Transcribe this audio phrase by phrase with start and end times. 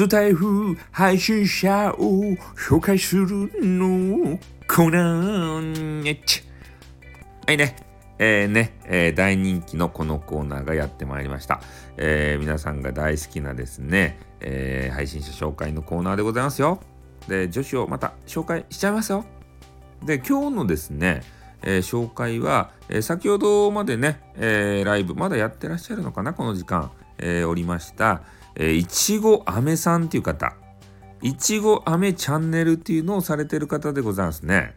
[0.00, 2.22] スタイフ配信者を
[2.56, 6.42] 紹介するのコーナーねち
[7.46, 7.76] はいね
[8.18, 11.60] えー、ね、えー、大人気のこのコーナーがやってまいりました。
[11.98, 16.80] えー、皆さんが大好きなですね、え、配信者紹介のコーナーでございますよ。
[17.28, 19.26] で、女子をまた紹介しちゃいますよ。
[20.02, 21.22] で、今日のですね、
[21.62, 28.22] え、紹介は、え、先ほどまでね、え、ライブ、まだやってらっしゃるのかな、この時間、えおりました、
[28.56, 30.54] えいちごあめさんっていう方、
[31.22, 34.76] いちごあめチャンネルっていうのをされてる方でございますね。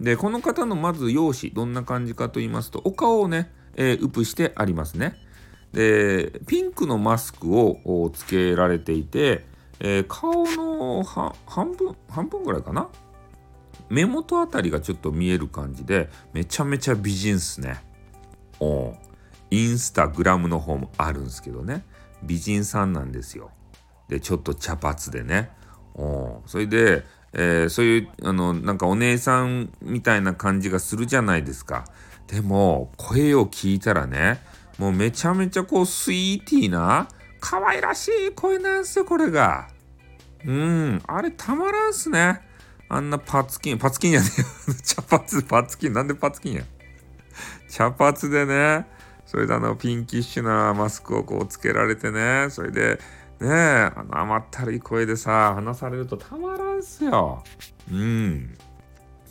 [0.00, 5.16] で、この方のまず容姿、どんな感じかと言いますと、お顔をね、えー、ウプしてありますね。
[5.72, 9.46] で、ピンクのマスクをつけられていて、
[9.80, 12.88] えー、顔の半分、半分ぐらいかな？
[13.88, 17.82] 目元あたりがちょっと見える感じで、めちゃめちゃ美人っすね。
[18.60, 18.94] お
[19.50, 21.84] インスタグラムの方もあるんですけどね。
[22.22, 23.50] 美人さんなんですよ。
[24.08, 25.50] で、ちょっと茶髪でね。
[25.94, 31.84] おそれで、えー、そういうあのなんかお姉さんみたいな感じがするじゃないですか。
[32.26, 34.40] でも声を聞いたらね
[34.78, 37.08] もうめちゃめちゃこうスイーティーな
[37.40, 39.68] 可愛らしい声なんすよこれが。
[40.44, 41.02] うん。
[41.06, 42.40] あれたまらんすね。
[42.88, 44.26] あんなパツキンパツキンやね
[44.84, 45.92] 茶髪パツキン。
[45.92, 46.62] なんでパツキンや。
[47.68, 48.86] 茶髪でね
[49.32, 52.98] それであのピンキッシュなマスクをこうつけられてねそれで
[53.40, 57.42] ね、あの甘ったるい声でさ、話されるとたまらんすよ。
[57.90, 58.56] うん。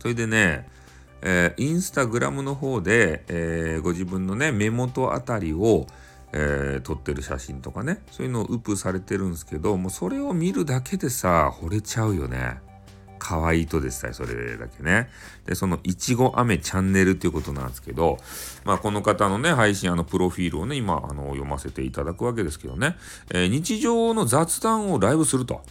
[0.00, 0.66] それでね、
[1.22, 5.86] えー、インスタグラムの方で、えー、ご自分のね、目元あたりを、
[6.32, 12.58] えー、撮ってる写真とかね、そういうのをウップされてるんですけど、もうそれを見るだけでさ、惚れちゃうよね。
[13.30, 15.08] 可愛いとですね、それだけね。
[15.46, 18.18] で、そのいちご飴チャンネルっていうことなんですけど、
[18.64, 22.96] まあ、この方のね、配信、あの、プロフィールをね、今、あの、読ませていただくわけですけどね、
[23.32, 25.62] えー、日常の雑談をライブすると。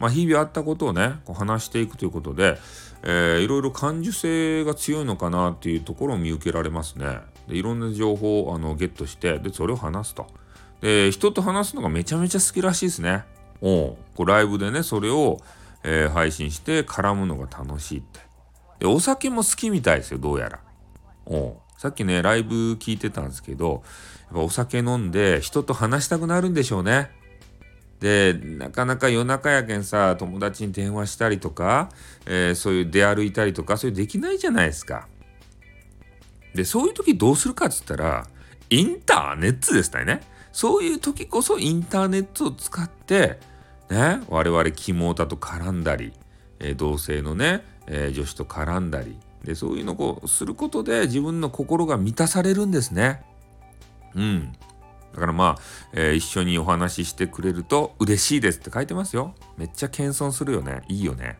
[0.00, 2.58] まあ、日々あったことをね、こう話していくということで、
[3.04, 7.18] えー、いろいろ感受性が強いのかなっていうところを見受けられますね。
[7.48, 10.26] で、いろんな情報をあのゲットして、で、それを話すと。
[10.80, 13.22] で、人と話すのがめちゃめちゃ好きらしいですね。
[13.60, 15.40] おこうライブでね、それを、
[15.82, 18.20] えー、配信して絡むのが楽しいって。
[18.80, 20.60] で、お酒も好きみたいですよ、どうやら。
[21.26, 23.82] おさっきね、ライブ聞いてたんですけど、
[24.26, 27.10] やっぱお酒飲んで人と話したくなるんでしょうね。
[28.00, 31.90] で、なかなか夜中やけんさ、友達に電話したりとか、
[32.26, 35.08] えー、そういう出歩いたりとか、そういうできないじゃないですか。
[36.54, 38.26] で、そういう時どうするかっつったら、
[38.70, 40.20] インターネットですね。
[40.52, 43.38] そういう時こそインターネットを使って、
[43.90, 46.12] ね、我々肝太と絡んだり、
[46.58, 53.22] えー、同性のね、えー、女子と絡んだりでそういうのをすることで自分の心が満たされるんですね。
[54.14, 54.52] うん。
[55.14, 55.62] だからまあ、
[55.92, 59.34] えー、一緒にお話ししてくれると嬉しいですって書いてますよ。
[59.56, 60.82] めっちゃ謙遜するよね。
[60.88, 61.38] いいよね。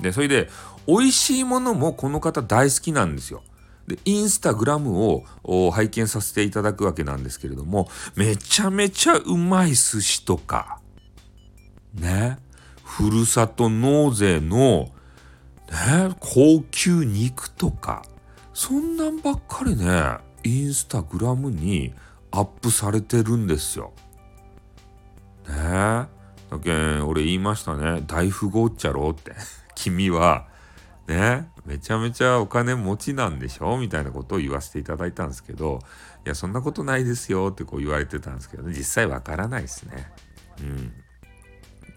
[0.00, 0.50] で、それで、
[0.86, 3.42] 美味しいものもこの方大好きなんですよ。
[3.86, 10.80] で、インスタグラムを拝見させていただくわけなんですけれども、めちゃめちゃうまい寿司とか、
[11.94, 12.38] ね、
[12.84, 14.90] ふるさと納税の、
[15.70, 18.04] ね、高級肉とか、
[18.52, 21.94] そんなんばっかりね、インスタグラムに
[22.30, 23.92] アップされてるんですよ。
[25.48, 26.06] ねえ。
[26.50, 28.02] だけん、俺言いましたね。
[28.06, 29.34] 大富豪っちゃろって。
[29.74, 30.46] 君は、
[31.08, 33.76] ね、めちゃめちゃお金持ちなんでしょ？
[33.78, 35.80] みたいなことを言わせていただいたんですけど、
[36.24, 40.12] いや、そんなことないですよってこう言われてたんですけど、ね、実際わからないですね。
[40.60, 40.92] うん。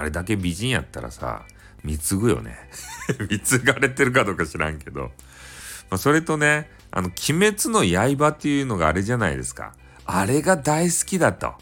[0.00, 1.42] あれだけ美人やったらさ、
[1.84, 2.56] 貢ぐよね。
[3.30, 5.02] 貢がれてるかどうか知らんけど。
[5.02, 9.74] まあ、それとね、あの、鬼滅の刃っていうのがあれじゃないですか。
[10.06, 11.52] あれが大好きだと。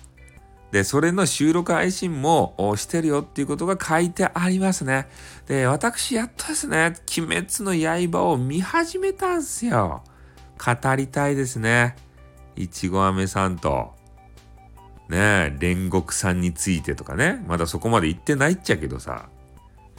[0.70, 5.08] で、それの収録配信もしてるよっていうことが書いてありますね。
[5.48, 10.04] で、私やっとですね、鬼滅の刃を見始めたんすよ。
[10.64, 11.96] 語りたいですね。
[12.54, 13.97] いちご飴さんと。
[15.08, 19.28] ね煉獄さんについてとかね、まだそこまで行ってないっちゃけどさ、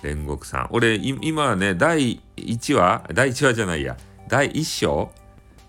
[0.02, 0.68] 煉獄さん。
[0.72, 3.98] 俺、今ね、第1話、第1話じゃないや、
[4.28, 5.12] 第1章？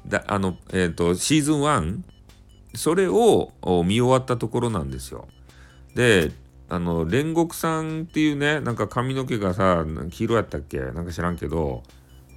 [0.06, 1.98] だあの、えっ、ー、と、シーズン1、
[2.74, 3.52] それを
[3.84, 5.28] 見終わったところなんですよ。
[5.94, 6.32] で、
[6.68, 10.78] あの、煉獄さんっていうね、なんか髪の毛がさ、黄色やったっけ？
[10.78, 11.82] なんか知らんけど、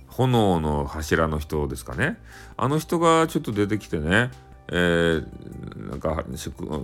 [0.08, 2.18] 炎の柱の人ですかね。
[2.58, 4.32] あの人がちょっと出てきてね、
[4.70, 6.24] えー、なんか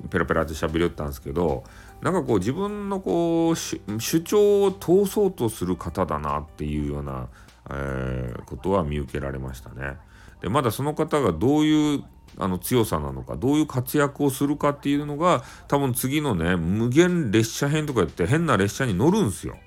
[0.10, 1.64] ペラペラって喋りよったんですけど
[2.02, 7.28] なんかこう自分のこう主張を通そうとする方だなっていうような、
[7.70, 9.98] えー、ことは見受けられましたね。
[10.42, 12.04] でまだその方がどういう
[12.38, 19.58] あの強さなのかどういう活躍をするかっていうのが多分次のね無限列車編とかやって変な列車に乗るんですよ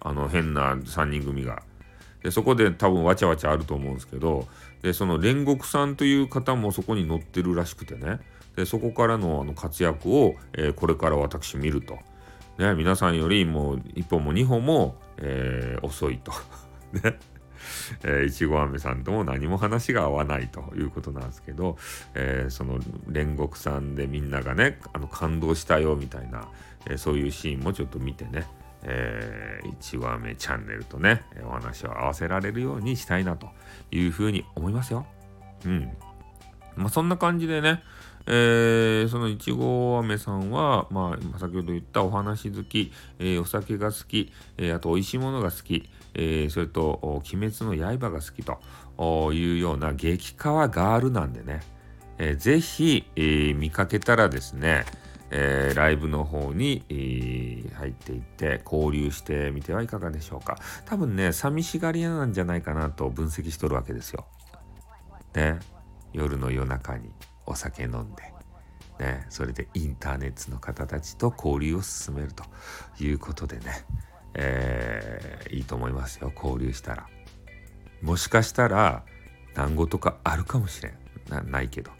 [0.00, 1.62] あの変な3人組が。
[2.22, 4.48] でそこで多分わちゃわちゃあると思うんですけど
[4.86, 8.20] でその煉獄さんという方もそこに乗ってるらしくてね
[8.54, 11.98] でそこからのあの活躍を、えー、これから私見ると。
[12.56, 16.32] ね、皆さんよりもう1本も2本も、えー、遅いと。
[17.02, 17.18] ね。
[18.04, 21.76] えー、いちご飴さんとも何も話が合わないということなんですけど、
[22.14, 22.78] えー、その
[23.10, 26.48] 煉獄さんでみんながねあの感動したよみたいな、
[26.88, 28.46] えー、そういうシーンもちょっと見てね、
[28.88, 33.48] えー、いちご飴チャンネルとねお話を合わせられるようにしたいなと
[33.90, 35.06] いうふうに思いますよ。
[35.64, 35.90] うん。
[36.76, 37.82] まあそんな感じでね、
[38.26, 51.60] えー、そのいちご飴さんは、まあ、先ほど言ったお話好き、えー、お酒が好き、えー、あと美味しいものが好き、えそれと「鬼滅の刃」が好きというような激化ガールなんでね、
[52.18, 54.84] えー、ぜひ、え、見かけたらですね、
[55.30, 60.58] えー、ライブの方に、えー、入っていって交流してみてはいかがでしょうか。
[60.84, 64.26] 多分ね寂しがり屋なんじゃないかなと分析しとるわけですよ。
[65.34, 65.58] ね。
[66.12, 67.10] 夜の夜中に
[67.44, 68.36] お酒飲んで。
[68.98, 72.44] ね、それでインターネットの方たちと交流を進めると
[72.98, 73.84] いうことでね、
[74.32, 76.32] えー、いいと思いますよ。
[76.34, 77.06] 交流したら。
[78.00, 79.04] もしかしたら
[79.54, 80.94] 団子とかあるかもしれん。
[81.28, 81.90] なないけど。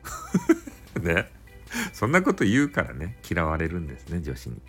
[1.03, 1.36] ね。
[1.93, 4.61] そんなこと言うからね嫌われるんですね女子に。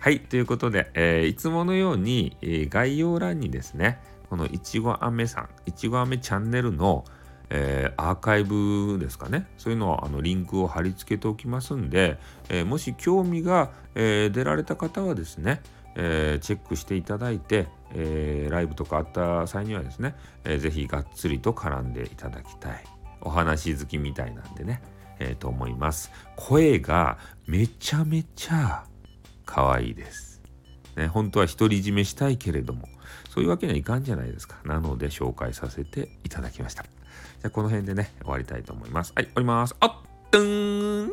[0.00, 3.98] はいということで、えー、いつものように、えー、概要欄にですね
[4.28, 7.04] このいちごあめさんいちごあめチャンネルの
[7.50, 12.18] えー、アーカイブですかねそういうのをあのリンクを貼り付けておきますんで、
[12.48, 15.60] えー、もし興味が、えー、出られた方はですね、
[15.94, 22.84] え、チェックしていただいて、え、ライブとかあった際にはですね、えー、ぜひがっつりと絡んでいただきたい。
[23.20, 24.82] お話好きみたいなんでね、
[25.18, 26.10] えー、と思います。
[26.36, 28.84] 声がめちゃめちゃ
[29.44, 30.42] 可愛いです、
[30.96, 32.88] ね、本当は独り占めしたいけれども
[33.30, 34.56] そういうわけにはいかんじゃないですか。
[34.64, 36.84] なので紹介させていただきました。
[36.84, 39.12] じゃあこの辺でね終わりたいと思います。
[39.14, 39.74] はい終わります。
[39.80, 39.92] あっ
[40.30, 41.10] とん